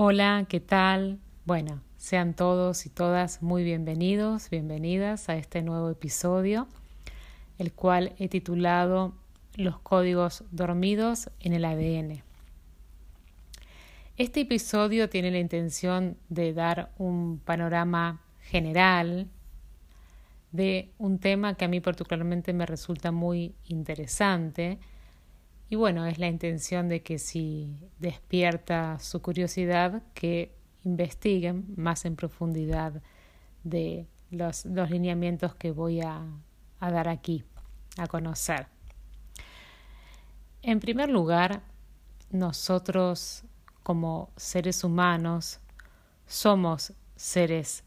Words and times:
Hola, 0.00 0.46
¿qué 0.48 0.60
tal? 0.60 1.18
Bueno, 1.44 1.82
sean 1.96 2.32
todos 2.32 2.86
y 2.86 2.88
todas 2.88 3.42
muy 3.42 3.64
bienvenidos, 3.64 4.48
bienvenidas 4.48 5.28
a 5.28 5.34
este 5.34 5.60
nuevo 5.60 5.90
episodio, 5.90 6.68
el 7.58 7.72
cual 7.72 8.14
he 8.16 8.28
titulado 8.28 9.12
Los 9.56 9.80
códigos 9.80 10.44
dormidos 10.52 11.30
en 11.40 11.52
el 11.52 11.64
ADN. 11.64 12.22
Este 14.16 14.42
episodio 14.42 15.08
tiene 15.08 15.32
la 15.32 15.40
intención 15.40 16.16
de 16.28 16.52
dar 16.52 16.92
un 16.96 17.40
panorama 17.44 18.22
general 18.40 19.26
de 20.52 20.92
un 20.98 21.18
tema 21.18 21.54
que 21.54 21.64
a 21.64 21.68
mí 21.68 21.80
particularmente 21.80 22.52
me 22.52 22.66
resulta 22.66 23.10
muy 23.10 23.56
interesante 23.64 24.78
y 25.70 25.76
bueno, 25.76 26.06
es 26.06 26.18
la 26.18 26.28
intención 26.28 26.88
de 26.88 27.02
que 27.02 27.18
si 27.18 27.76
despierta 27.98 28.98
su 28.98 29.20
curiosidad, 29.20 30.02
que 30.14 30.54
investiguen 30.84 31.66
más 31.76 32.06
en 32.06 32.16
profundidad 32.16 33.02
de 33.64 34.06
los, 34.30 34.64
los 34.64 34.90
lineamientos 34.90 35.54
que 35.54 35.70
voy 35.70 36.00
a, 36.00 36.24
a 36.80 36.90
dar 36.90 37.08
aquí, 37.08 37.44
a 37.98 38.06
conocer. 38.06 38.66
En 40.62 40.80
primer 40.80 41.10
lugar, 41.10 41.62
nosotros 42.30 43.44
como 43.82 44.30
seres 44.36 44.84
humanos 44.84 45.60
somos 46.26 46.94
seres 47.14 47.84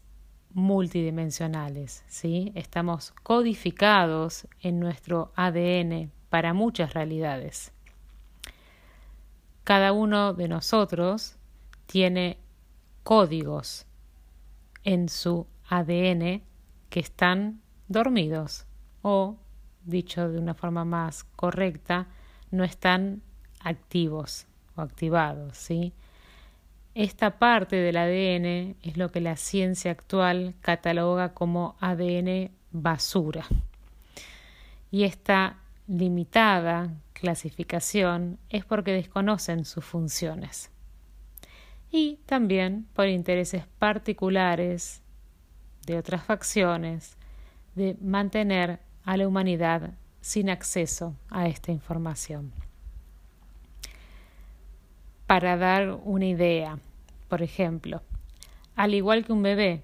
multidimensionales, 0.54 2.04
¿sí? 2.06 2.52
Estamos 2.54 3.12
codificados 3.22 4.46
en 4.60 4.78
nuestro 4.78 5.32
ADN 5.34 6.12
para 6.32 6.54
muchas 6.54 6.94
realidades. 6.94 7.72
Cada 9.64 9.92
uno 9.92 10.32
de 10.32 10.48
nosotros 10.48 11.36
tiene 11.84 12.38
códigos 13.02 13.84
en 14.82 15.10
su 15.10 15.46
ADN 15.68 16.40
que 16.88 17.00
están 17.00 17.60
dormidos 17.86 18.64
o, 19.02 19.36
dicho 19.84 20.30
de 20.30 20.38
una 20.38 20.54
forma 20.54 20.86
más 20.86 21.24
correcta, 21.36 22.06
no 22.50 22.64
están 22.64 23.20
activos 23.60 24.46
o 24.74 24.80
activados, 24.80 25.58
¿sí? 25.58 25.92
Esta 26.94 27.38
parte 27.38 27.76
del 27.76 27.98
ADN 27.98 28.76
es 28.82 28.96
lo 28.96 29.10
que 29.10 29.20
la 29.20 29.36
ciencia 29.36 29.90
actual 29.90 30.54
cataloga 30.62 31.34
como 31.34 31.76
ADN 31.80 32.50
basura. 32.70 33.44
Y 34.90 35.04
esta 35.04 35.58
limitada 35.86 36.94
clasificación 37.12 38.38
es 38.48 38.64
porque 38.64 38.92
desconocen 38.92 39.64
sus 39.64 39.84
funciones. 39.84 40.70
Y 41.90 42.18
también 42.26 42.86
por 42.94 43.08
intereses 43.08 43.66
particulares 43.78 45.02
de 45.86 45.98
otras 45.98 46.24
facciones 46.24 47.16
de 47.74 47.96
mantener 48.00 48.80
a 49.04 49.16
la 49.16 49.28
humanidad 49.28 49.92
sin 50.20 50.50
acceso 50.50 51.16
a 51.28 51.48
esta 51.48 51.72
información 51.72 52.52
para 55.26 55.56
dar 55.56 55.98
una 56.04 56.26
idea. 56.26 56.78
Por 57.28 57.42
ejemplo, 57.42 58.02
al 58.76 58.94
igual 58.94 59.24
que 59.24 59.32
un 59.32 59.42
bebé 59.42 59.82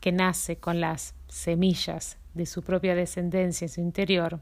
que 0.00 0.12
nace 0.12 0.56
con 0.56 0.80
las 0.80 1.14
semillas 1.28 2.18
de 2.34 2.44
su 2.44 2.62
propia 2.62 2.94
descendencia 2.94 3.64
en 3.64 3.68
su 3.70 3.80
interior 3.80 4.40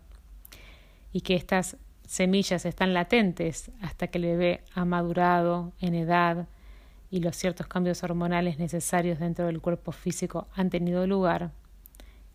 y 1.12 1.22
que 1.22 1.34
estas 1.34 1.76
semillas 2.06 2.64
están 2.66 2.94
latentes 2.94 3.70
hasta 3.80 4.08
que 4.08 4.18
el 4.18 4.24
bebé 4.24 4.64
ha 4.74 4.84
madurado 4.84 5.72
en 5.80 5.94
edad 5.94 6.48
y 7.10 7.20
los 7.20 7.36
ciertos 7.36 7.66
cambios 7.66 8.02
hormonales 8.02 8.58
necesarios 8.58 9.18
dentro 9.18 9.46
del 9.46 9.60
cuerpo 9.60 9.92
físico 9.92 10.48
han 10.54 10.70
tenido 10.70 11.06
lugar, 11.06 11.52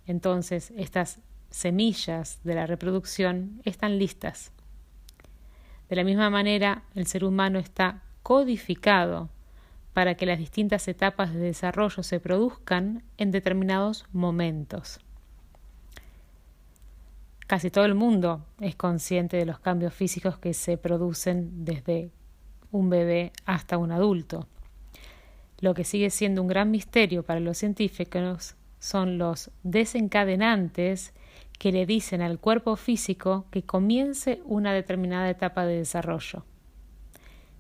entonces 0.06 0.72
estas 0.76 1.20
semillas 1.50 2.40
de 2.44 2.56
la 2.56 2.68
reproducción 2.68 3.62
están 3.64 3.98
listas. 3.98 4.52
De 5.90 5.96
la 5.96 6.04
misma 6.04 6.30
manera, 6.30 6.84
el 6.96 7.08
ser 7.08 7.24
humano 7.24 7.60
está 7.60 8.02
codificado 8.24 9.30
para 9.94 10.16
que 10.16 10.26
las 10.26 10.40
distintas 10.40 10.88
etapas 10.88 11.34
de 11.34 11.40
desarrollo 11.40 12.04
se 12.04 12.20
produzcan 12.20 13.04
en 13.18 13.32
determinados 13.32 14.06
momentos. 14.12 15.00
Casi 17.48 17.70
todo 17.70 17.86
el 17.86 17.94
mundo 17.94 18.46
es 18.60 18.76
consciente 18.76 19.38
de 19.38 19.46
los 19.46 19.60
cambios 19.60 19.94
físicos 19.94 20.38
que 20.38 20.54
se 20.54 20.78
producen 20.78 21.64
desde 21.64 22.12
un 22.72 22.90
bebé 22.90 23.32
hasta 23.46 23.78
un 23.78 23.92
adulto. 23.92 24.48
Lo 25.60 25.74
que 25.74 25.84
sigue 25.84 26.10
siendo 26.10 26.42
un 26.42 26.48
gran 26.48 26.72
misterio 26.72 27.24
para 27.24 27.40
los 27.40 27.58
científicos 27.58 28.56
son 28.80 29.18
los 29.18 29.52
desencadenantes 29.64 31.14
que 31.58 31.72
le 31.72 31.86
dicen 31.86 32.22
al 32.22 32.40
cuerpo 32.40 32.76
físico 32.76 33.46
que 33.52 33.64
comience 33.64 34.42
una 34.46 34.74
determinada 34.74 35.30
etapa 35.30 35.66
de 35.66 35.78
desarrollo. 35.78 36.44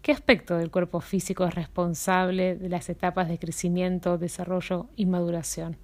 ¿Qué 0.01 0.11
aspecto 0.11 0.57
del 0.57 0.69
cuerpo 0.69 0.99
físico 0.99 1.45
es 1.45 1.55
responsable 1.55 2.55
de 2.55 2.69
las 2.69 2.89
etapas 2.89 3.27
de 3.27 3.39
crecimiento, 3.39 4.17
desarrollo 4.17 4.87
y 4.95 5.05
maduración? 5.05 5.77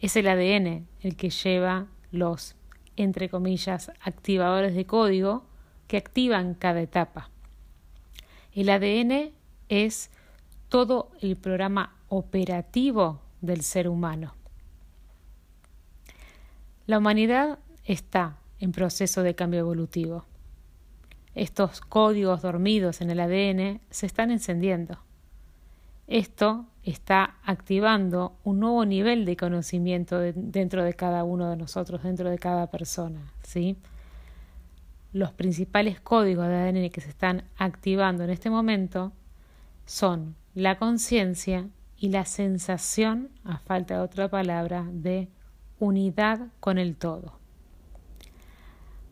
Es 0.00 0.16
el 0.16 0.28
ADN 0.28 0.86
el 1.00 1.16
que 1.16 1.30
lleva 1.30 1.86
los, 2.10 2.56
entre 3.02 3.28
comillas, 3.28 3.90
activadores 4.00 4.74
de 4.74 4.86
código 4.86 5.44
que 5.86 5.96
activan 5.96 6.54
cada 6.54 6.80
etapa. 6.80 7.30
El 8.52 8.68
ADN 8.68 9.32
es 9.68 10.10
todo 10.68 11.10
el 11.20 11.36
programa 11.36 11.96
operativo 12.08 13.20
del 13.40 13.62
ser 13.62 13.88
humano. 13.88 14.34
La 16.86 16.98
humanidad 16.98 17.58
está 17.84 18.38
en 18.58 18.72
proceso 18.72 19.22
de 19.22 19.34
cambio 19.34 19.60
evolutivo 19.60 20.26
estos 21.34 21.80
códigos 21.80 22.42
dormidos 22.42 23.00
en 23.00 23.10
el 23.10 23.20
ADN 23.20 23.80
se 23.90 24.06
están 24.06 24.30
encendiendo. 24.30 24.98
Esto 26.06 26.66
está 26.82 27.36
activando 27.44 28.36
un 28.44 28.60
nuevo 28.60 28.84
nivel 28.84 29.24
de 29.24 29.36
conocimiento 29.36 30.18
dentro 30.18 30.84
de 30.84 30.94
cada 30.94 31.24
uno 31.24 31.50
de 31.50 31.56
nosotros, 31.56 32.02
dentro 32.02 32.30
de 32.30 32.38
cada 32.38 32.68
persona, 32.68 33.32
¿sí? 33.42 33.76
Los 35.12 35.32
principales 35.32 36.00
códigos 36.00 36.46
de 36.46 36.54
ADN 36.54 36.90
que 36.90 37.00
se 37.00 37.10
están 37.10 37.44
activando 37.56 38.24
en 38.24 38.30
este 38.30 38.48
momento 38.48 39.12
son 39.84 40.36
la 40.54 40.78
conciencia 40.78 41.68
y 41.98 42.08
la 42.10 42.24
sensación, 42.24 43.28
a 43.44 43.58
falta 43.58 43.94
de 43.94 44.00
otra 44.00 44.28
palabra, 44.28 44.86
de 44.90 45.28
unidad 45.78 46.48
con 46.60 46.78
el 46.78 46.96
todo 46.96 47.40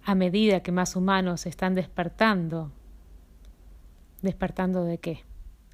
a 0.09 0.15
medida 0.15 0.61
que 0.61 0.73
más 0.73 0.97
humanos 0.97 1.45
están 1.45 1.75
despertando. 1.75 2.73
¿Despertando 4.23 4.85
de 4.85 4.97
qué? 4.97 5.23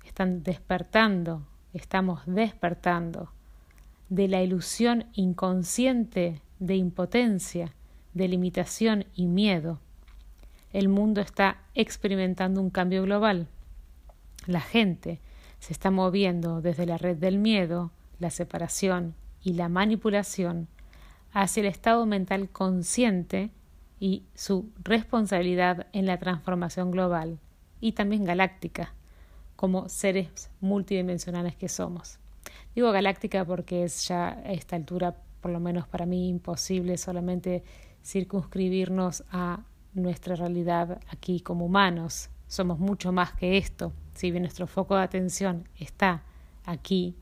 Están 0.04 0.42
despertando, 0.42 1.46
estamos 1.74 2.22
despertando 2.26 3.30
de 4.08 4.28
la 4.28 4.42
ilusión 4.42 5.06
inconsciente 5.12 6.40
de 6.60 6.76
impotencia, 6.76 7.74
de 8.14 8.28
limitación 8.28 9.06
y 9.14 9.26
miedo. 9.26 9.80
El 10.72 10.88
mundo 10.88 11.20
está 11.20 11.58
experimentando 11.74 12.60
un 12.60 12.70
cambio 12.70 13.02
global. 13.02 13.48
La 14.46 14.60
gente 14.60 15.20
se 15.58 15.72
está 15.72 15.90
moviendo 15.90 16.60
desde 16.60 16.86
la 16.86 16.96
red 16.96 17.16
del 17.16 17.38
miedo, 17.38 17.90
la 18.18 18.30
separación 18.30 19.14
y 19.42 19.54
la 19.54 19.68
manipulación 19.68 20.68
hacia 21.32 21.62
el 21.62 21.66
estado 21.66 22.06
mental 22.06 22.48
consciente 22.48 23.50
y 23.98 24.22
su 24.34 24.70
responsabilidad 24.82 25.86
en 25.92 26.06
la 26.06 26.18
transformación 26.18 26.90
global 26.90 27.38
y 27.80 27.92
también 27.92 28.24
galáctica 28.24 28.94
como 29.56 29.88
seres 29.88 30.50
multidimensionales 30.60 31.56
que 31.56 31.68
somos. 31.68 32.18
Digo 32.74 32.90
galáctica 32.92 33.44
porque 33.44 33.84
es 33.84 34.08
ya 34.08 34.30
a 34.30 34.52
esta 34.52 34.76
altura, 34.76 35.16
por 35.40 35.50
lo 35.50 35.60
menos 35.60 35.86
para 35.86 36.06
mí, 36.06 36.28
imposible 36.28 36.96
solamente 36.96 37.62
circunscribirnos 38.04 39.24
a 39.30 39.64
nuestra 39.94 40.34
realidad 40.34 41.00
aquí 41.08 41.40
como 41.40 41.66
humanos. 41.66 42.30
Somos 42.48 42.78
mucho 42.78 43.12
más 43.12 43.32
que 43.32 43.56
esto. 43.56 43.92
Si 44.14 44.30
bien 44.30 44.42
nuestro 44.42 44.66
foco 44.66 44.96
de 44.96 45.02
atención 45.02 45.68
está 45.78 46.22
aquí, 46.64 47.16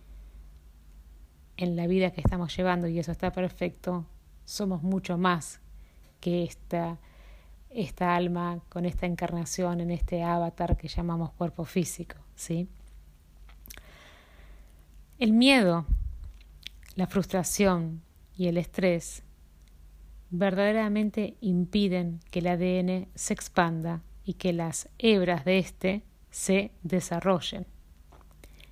en 1.57 1.77
la 1.77 1.87
vida 1.87 2.11
que 2.11 2.21
estamos 2.21 2.57
llevando, 2.57 2.89
y 2.89 2.99
eso 2.99 3.13
está 3.13 3.31
perfecto, 3.31 4.07
somos 4.45 4.83
mucho 4.83 5.19
más 5.19 5.61
que 6.21 6.45
esta, 6.45 6.99
esta 7.75 8.15
alma 8.15 8.61
con 8.69 8.85
esta 8.85 9.07
encarnación 9.07 9.81
en 9.81 9.91
este 9.91 10.23
avatar 10.23 10.77
que 10.77 10.89
llamamos 10.89 11.33
cuerpo 11.33 11.65
físico, 11.65 12.17
¿sí? 12.35 12.69
El 15.19 15.33
miedo, 15.33 15.87
la 16.97 17.07
frustración 17.07 18.03
y 18.37 18.49
el 18.49 18.59
estrés 18.59 19.23
verdaderamente 20.31 21.37
impiden 21.41 22.21
que 22.31 22.41
el 22.41 22.49
ADN 22.49 23.09
se 23.15 23.35
expanda 23.35 24.03
y 24.25 24.35
que 24.35 24.53
las 24.53 24.89
hebras 24.99 25.45
de 25.45 25.59
éste 25.59 26.03
se 26.31 26.73
desarrollen. 26.83 27.67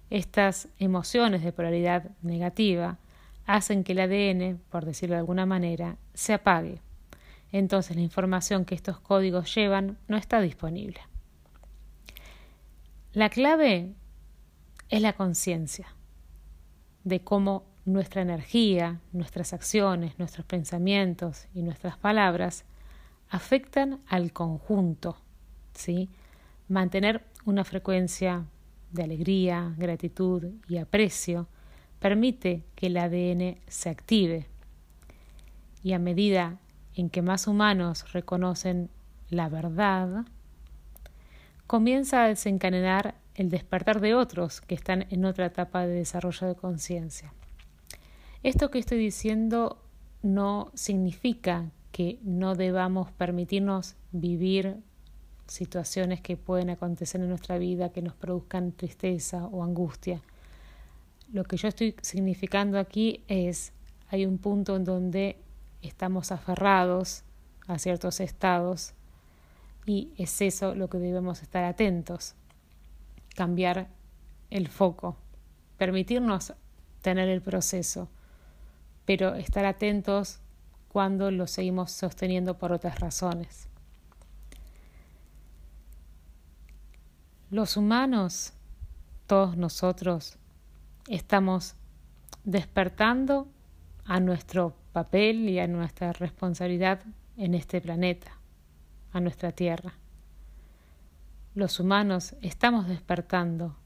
Estas 0.08 0.68
emociones 0.78 1.44
de 1.44 1.52
polaridad 1.52 2.10
negativa 2.22 2.98
hacen 3.46 3.84
que 3.84 3.92
el 3.92 4.00
ADN, 4.00 4.60
por 4.70 4.84
decirlo 4.84 5.14
de 5.14 5.20
alguna 5.20 5.46
manera, 5.46 5.96
se 6.14 6.32
apague. 6.32 6.80
Entonces 7.52 7.96
la 7.96 8.02
información 8.02 8.64
que 8.64 8.74
estos 8.74 9.00
códigos 9.00 9.54
llevan 9.54 9.98
no 10.08 10.16
está 10.16 10.40
disponible. 10.40 11.00
La 13.12 13.28
clave 13.28 13.94
es 14.88 15.02
la 15.02 15.14
conciencia 15.14 15.88
de 17.04 17.20
cómo 17.20 17.64
nuestra 17.84 18.22
energía, 18.22 19.00
nuestras 19.12 19.52
acciones, 19.52 20.18
nuestros 20.18 20.46
pensamientos 20.46 21.46
y 21.54 21.62
nuestras 21.62 21.96
palabras 21.96 22.64
afectan 23.30 24.00
al 24.06 24.32
conjunto, 24.32 25.16
¿sí? 25.72 26.08
Mantener 26.68 27.24
una 27.44 27.64
frecuencia 27.64 28.44
de 28.92 29.02
alegría, 29.02 29.74
gratitud 29.76 30.44
y 30.68 30.78
aprecio 30.78 31.48
permite 31.98 32.64
que 32.74 32.86
el 32.86 32.96
ADN 32.96 33.58
se 33.66 33.90
active 33.90 34.46
y 35.82 35.92
a 35.92 35.98
medida 35.98 36.58
en 36.94 37.10
que 37.10 37.22
más 37.22 37.46
humanos 37.46 38.12
reconocen 38.12 38.90
la 39.28 39.48
verdad, 39.48 40.24
comienza 41.66 42.24
a 42.24 42.28
desencadenar 42.28 43.14
el 43.34 43.48
despertar 43.48 44.00
de 44.00 44.14
otros 44.14 44.60
que 44.60 44.74
están 44.74 45.06
en 45.10 45.24
otra 45.24 45.46
etapa 45.46 45.86
de 45.86 45.94
desarrollo 45.94 46.48
de 46.48 46.54
conciencia. 46.56 47.32
Esto 48.42 48.70
que 48.70 48.78
estoy 48.78 48.98
diciendo 48.98 49.82
no 50.22 50.70
significa 50.74 51.70
que 51.92 52.18
no 52.22 52.54
debamos 52.54 53.12
permitirnos 53.12 53.96
vivir 54.12 54.78
situaciones 55.46 56.20
que 56.20 56.36
pueden 56.36 56.70
acontecer 56.70 57.20
en 57.20 57.28
nuestra 57.28 57.58
vida 57.58 57.90
que 57.90 58.02
nos 58.02 58.14
produzcan 58.14 58.72
tristeza 58.72 59.46
o 59.46 59.64
angustia. 59.64 60.22
Lo 61.32 61.44
que 61.44 61.56
yo 61.56 61.68
estoy 61.68 61.94
significando 62.02 62.78
aquí 62.78 63.24
es, 63.28 63.72
hay 64.08 64.26
un 64.26 64.38
punto 64.38 64.76
en 64.76 64.84
donde 64.84 65.36
estamos 65.82 66.32
aferrados 66.32 67.22
a 67.66 67.78
ciertos 67.78 68.20
estados 68.20 68.94
y 69.86 70.12
es 70.18 70.40
eso 70.40 70.74
lo 70.74 70.88
que 70.88 70.98
debemos 70.98 71.42
estar 71.42 71.64
atentos, 71.64 72.34
cambiar 73.34 73.88
el 74.50 74.68
foco, 74.68 75.16
permitirnos 75.78 76.54
tener 77.00 77.28
el 77.28 77.40
proceso, 77.40 78.08
pero 79.04 79.34
estar 79.34 79.64
atentos 79.64 80.40
cuando 80.88 81.30
lo 81.30 81.46
seguimos 81.46 81.92
sosteniendo 81.92 82.58
por 82.58 82.72
otras 82.72 82.98
razones. 83.00 83.68
Los 87.50 87.76
humanos, 87.76 88.52
todos 89.26 89.56
nosotros, 89.56 90.36
estamos 91.08 91.74
despertando 92.44 93.48
a 94.10 94.18
nuestro 94.18 94.74
papel 94.92 95.48
y 95.48 95.60
a 95.60 95.68
nuestra 95.68 96.12
responsabilidad 96.12 97.00
en 97.36 97.54
este 97.54 97.80
planeta, 97.80 98.40
a 99.12 99.20
nuestra 99.20 99.52
Tierra. 99.52 99.92
Los 101.54 101.78
humanos 101.78 102.34
estamos 102.42 102.88
despertando 102.88 103.76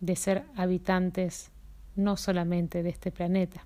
de 0.00 0.16
ser 0.16 0.42
habitantes 0.56 1.52
no 1.94 2.16
solamente 2.16 2.82
de 2.82 2.88
este 2.88 3.12
planeta. 3.12 3.64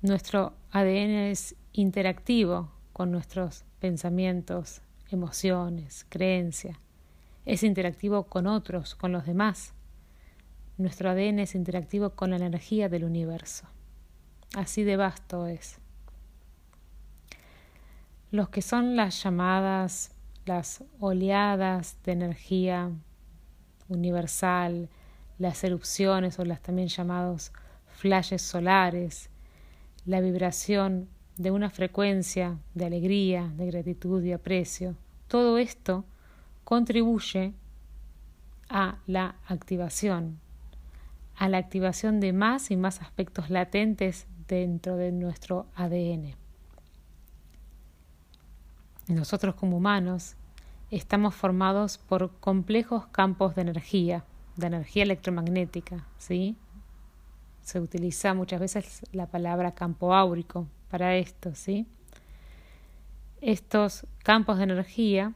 Nuestro 0.00 0.54
ADN 0.70 1.28
es 1.28 1.54
interactivo 1.74 2.70
con 2.94 3.12
nuestros 3.12 3.64
pensamientos, 3.80 4.80
emociones, 5.10 6.06
creencias. 6.08 6.78
Es 7.44 7.62
interactivo 7.62 8.24
con 8.24 8.46
otros, 8.46 8.94
con 8.94 9.12
los 9.12 9.26
demás. 9.26 9.74
Nuestro 10.78 11.10
ADN 11.10 11.40
es 11.40 11.56
interactivo 11.56 12.10
con 12.10 12.30
la 12.30 12.36
energía 12.36 12.88
del 12.88 13.02
universo. 13.02 13.66
Así 14.54 14.84
de 14.84 14.96
vasto 14.96 15.48
es. 15.48 15.80
Los 18.30 18.48
que 18.48 18.62
son 18.62 18.94
las 18.94 19.20
llamadas, 19.20 20.12
las 20.46 20.84
oleadas 21.00 21.98
de 22.04 22.12
energía 22.12 22.92
universal, 23.88 24.88
las 25.38 25.64
erupciones 25.64 26.38
o 26.38 26.44
las 26.44 26.62
también 26.62 26.86
llamados 26.86 27.52
flashes 27.88 28.42
solares, 28.42 29.30
la 30.06 30.20
vibración 30.20 31.08
de 31.38 31.50
una 31.50 31.70
frecuencia 31.70 32.56
de 32.74 32.86
alegría, 32.86 33.52
de 33.56 33.66
gratitud 33.66 34.22
y 34.22 34.32
aprecio, 34.32 34.94
todo 35.26 35.58
esto 35.58 36.04
contribuye 36.62 37.52
a 38.68 38.98
la 39.06 39.34
activación, 39.46 40.38
a 41.38 41.48
la 41.48 41.58
activación 41.58 42.20
de 42.20 42.32
más 42.32 42.70
y 42.70 42.76
más 42.76 43.00
aspectos 43.00 43.50
latentes 43.50 44.26
dentro 44.48 44.96
de 44.96 45.12
nuestro 45.12 45.66
ADN. 45.74 46.34
Nosotros 49.06 49.54
como 49.54 49.76
humanos 49.76 50.36
estamos 50.90 51.34
formados 51.34 51.98
por 51.98 52.30
complejos 52.40 53.06
campos 53.06 53.54
de 53.54 53.62
energía, 53.62 54.24
de 54.56 54.66
energía 54.66 55.04
electromagnética, 55.04 56.06
¿sí? 56.18 56.56
se 57.68 57.80
utiliza 57.80 58.32
muchas 58.32 58.60
veces 58.60 59.02
la 59.12 59.26
palabra 59.26 59.74
campo 59.74 60.14
áurico 60.14 60.66
para 60.90 61.16
esto, 61.16 61.54
¿sí? 61.54 61.86
Estos 63.42 64.06
campos 64.24 64.56
de 64.56 64.64
energía 64.64 65.34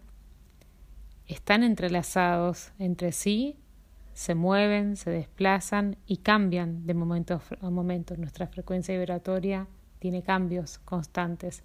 están 1.26 1.62
entrelazados 1.62 2.72
entre 2.78 3.12
sí, 3.12 3.58
se 4.14 4.34
mueven, 4.34 4.96
se 4.96 5.10
desplazan 5.10 5.96
y 6.06 6.18
cambian 6.18 6.86
de 6.86 6.94
momento 6.94 7.40
a 7.60 7.70
momento. 7.70 8.16
Nuestra 8.16 8.46
frecuencia 8.46 8.96
vibratoria 8.96 9.66
tiene 9.98 10.22
cambios 10.22 10.78
constantes. 10.78 11.62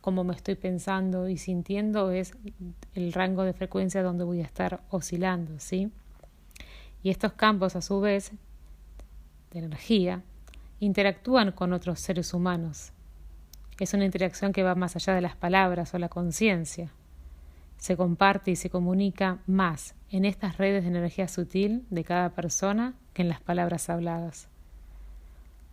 Como 0.00 0.24
me 0.24 0.34
estoy 0.34 0.56
pensando 0.56 1.28
y 1.28 1.36
sintiendo 1.36 2.10
es 2.10 2.32
el 2.94 3.12
rango 3.12 3.44
de 3.44 3.52
frecuencia 3.52 4.02
donde 4.02 4.24
voy 4.24 4.40
a 4.40 4.44
estar 4.44 4.82
oscilando, 4.90 5.58
¿sí? 5.58 5.90
Y 7.02 7.10
estos 7.10 7.32
campos 7.32 7.76
a 7.76 7.82
su 7.82 8.00
vez 8.00 8.32
de 9.50 9.58
energía, 9.60 10.22
interactúan 10.80 11.52
con 11.52 11.72
otros 11.72 12.00
seres 12.00 12.34
humanos. 12.34 12.92
Es 13.78 13.94
una 13.94 14.04
interacción 14.04 14.52
que 14.52 14.62
va 14.62 14.74
más 14.74 14.96
allá 14.96 15.14
de 15.14 15.20
las 15.20 15.36
palabras 15.36 15.94
o 15.94 15.98
la 15.98 16.08
conciencia. 16.08 16.90
Se 17.78 17.96
comparte 17.96 18.50
y 18.50 18.56
se 18.56 18.70
comunica 18.70 19.38
más 19.46 19.94
en 20.10 20.24
estas 20.24 20.58
redes 20.58 20.82
de 20.84 20.90
energía 20.90 21.28
sutil 21.28 21.84
de 21.90 22.04
cada 22.04 22.30
persona 22.30 22.94
que 23.12 23.22
en 23.22 23.28
las 23.28 23.40
palabras 23.40 23.88
habladas. 23.90 24.48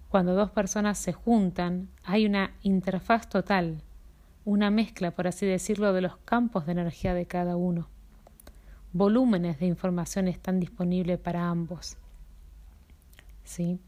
Cuando 0.10 0.36
dos 0.36 0.52
personas 0.52 0.98
se 0.98 1.14
juntan, 1.14 1.90
hay 2.04 2.26
una 2.26 2.52
interfaz 2.62 3.30
total, 3.30 3.82
una 4.46 4.70
mezcla, 4.70 5.12
por 5.12 5.28
así 5.28 5.46
decirlo, 5.46 5.94
de 5.94 6.02
los 6.02 6.18
campos 6.18 6.66
de 6.66 6.74
energía 6.74 7.14
de 7.14 7.26
cada 7.26 7.56
uno. 7.56 7.88
Volúmenes 8.92 9.60
de 9.60 9.66
información 9.66 10.28
están 10.28 10.60
disponibles 10.60 11.18
para 11.18 11.50
ambos. 11.50 11.98
¿sí? 13.44 13.80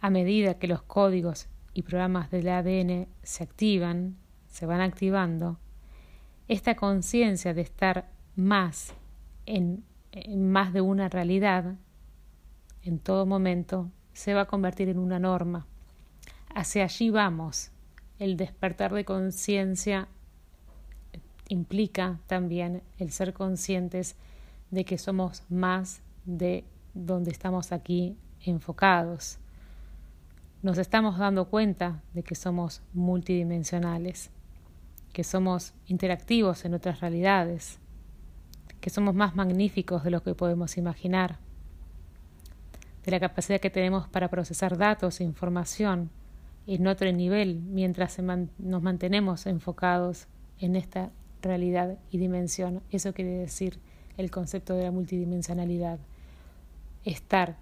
A 0.00 0.10
medida 0.10 0.58
que 0.58 0.68
los 0.68 0.82
códigos 0.82 1.46
y 1.72 1.82
programas 1.82 2.30
del 2.30 2.48
ADN 2.48 3.06
se 3.22 3.44
activan, 3.44 4.16
se 4.48 4.66
van 4.66 4.80
activando, 4.80 5.58
esta 6.48 6.74
conciencia 6.74 7.54
de 7.54 7.62
estar 7.62 8.08
más 8.36 8.94
en, 9.46 9.84
más 10.36 10.72
de 10.72 10.80
una 10.80 11.08
realidad, 11.08 11.76
en 12.82 12.98
todo 12.98 13.24
momento, 13.26 13.90
se 14.12 14.34
va 14.34 14.42
a 14.42 14.46
convertir 14.46 14.88
en 14.88 14.98
una 14.98 15.18
norma. 15.18 15.66
Hacia 16.54 16.84
allí 16.84 17.10
vamos. 17.10 17.70
El 18.18 18.36
despertar 18.36 18.92
de 18.92 19.04
conciencia 19.04 20.08
implica 21.48 22.20
también 22.26 22.82
el 22.98 23.10
ser 23.10 23.32
conscientes 23.32 24.16
de 24.70 24.84
que 24.84 24.98
somos 24.98 25.42
más 25.48 26.00
de 26.24 26.64
donde 26.94 27.30
estamos 27.30 27.72
aquí 27.72 28.16
enfocados. 28.40 29.38
Nos 30.62 30.78
estamos 30.78 31.18
dando 31.18 31.46
cuenta 31.48 32.02
de 32.14 32.22
que 32.22 32.34
somos 32.34 32.82
multidimensionales, 32.92 34.30
que 35.14 35.24
somos 35.24 35.72
interactivos 35.86 36.66
en 36.66 36.74
otras 36.74 37.00
realidades, 37.00 37.78
que 38.80 38.90
somos 38.90 39.14
más 39.14 39.34
magníficos 39.34 40.04
de 40.04 40.10
lo 40.10 40.22
que 40.22 40.34
podemos 40.34 40.76
imaginar, 40.76 41.38
de 43.04 43.12
la 43.12 43.20
capacidad 43.20 43.60
que 43.60 43.70
tenemos 43.70 44.08
para 44.08 44.28
procesar 44.28 44.76
datos 44.76 45.20
e 45.20 45.24
información 45.24 46.10
en 46.66 46.86
otro 46.86 47.10
nivel 47.12 47.60
mientras 47.62 48.18
nos 48.18 48.82
mantenemos 48.82 49.46
enfocados 49.46 50.26
en 50.58 50.74
esta 50.74 51.10
realidad 51.40 51.96
y 52.10 52.18
dimensión. 52.18 52.82
Eso 52.90 53.14
quiere 53.14 53.30
decir 53.30 53.78
el 54.16 54.30
concepto 54.32 54.74
de 54.74 54.84
la 54.84 54.90
multidimensionalidad. 54.90 56.00
Estar 57.04 57.56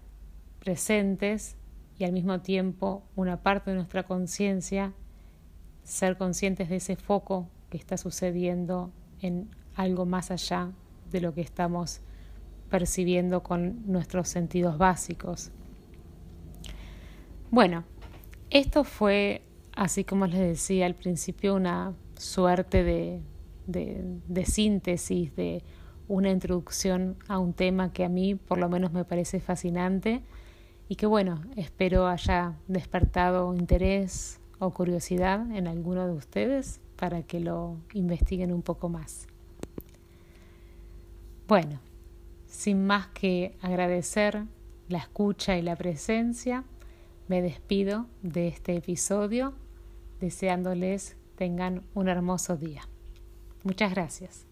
presentes 0.59 1.57
y 1.99 2.05
al 2.05 2.13
mismo 2.13 2.41
tiempo 2.41 3.03
una 3.15 3.43
parte 3.43 3.71
de 3.71 3.77
nuestra 3.77 4.05
conciencia 4.05 4.95
ser 5.85 6.17
conscientes 6.17 6.69
de 6.69 6.77
ese 6.77 6.97
foco 6.97 7.49
que 7.71 7.79
está 7.79 7.97
sucediendo 7.97 8.93
en 9.21 9.49
algo 9.75 10.05
más 10.07 10.31
allá 10.31 10.71
de 11.11 11.21
lo 11.21 11.35
que 11.35 11.41
estamos 11.41 12.01
percibiendo 12.71 13.43
con 13.43 13.91
nuestros 13.91 14.29
sentidos 14.29 14.79
básicos. 14.79 15.51
Bueno, 17.51 17.85
esto 18.51 18.85
fue, 18.85 19.43
así 19.75 20.05
como 20.05 20.27
les 20.27 20.41
decía 20.41 20.87
al 20.87 20.95
principio, 20.95 21.55
una 21.55 21.95
suerte 22.17 22.83
de, 22.83 23.21
de, 23.67 24.45
síntesis, 24.47 25.35
de 25.37 25.62
una 26.09 26.31
introducción 26.31 27.17
a 27.29 27.39
un 27.39 27.53
tema 27.53 27.93
que 27.93 28.05
a 28.05 28.09
mí 28.09 28.35
por 28.35 28.59
lo 28.59 28.69
menos 28.69 28.93
me 28.93 29.05
parece 29.05 29.41
fascinante 29.41 30.23
y 30.89 30.97
que 30.97 31.07
bueno, 31.07 31.43
espero 31.57 32.07
haya 32.07 32.55
despertado 32.69 33.55
interés 33.55 34.41
o 34.62 34.71
curiosidad 34.71 35.50
en 35.50 35.66
alguno 35.66 36.07
de 36.07 36.12
ustedes 36.12 36.81
para 36.95 37.25
que 37.25 37.40
lo 37.40 37.78
investiguen 37.95 38.52
un 38.52 38.62
poco 38.62 38.88
más. 38.88 39.26
Bueno, 41.49 41.81
sin 42.47 42.87
más 42.87 43.09
que 43.09 43.57
agradecer 43.61 44.45
la 44.88 44.99
escucha 44.99 45.57
y 45.59 45.62
la 45.62 45.75
presencia, 45.75 46.62
me 47.26 47.42
despido 47.42 48.07
de 48.23 48.47
este 48.47 48.76
episodio 48.76 49.52
deseándoles 50.21 51.16
tengan 51.35 51.83
un 51.95 52.09
hermoso 52.09 52.57
día. 52.57 52.83
Muchas 53.64 53.90
gracias. 53.90 54.52